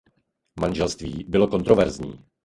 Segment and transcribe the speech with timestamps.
[0.59, 2.25] Manželství bylo kontroverzní.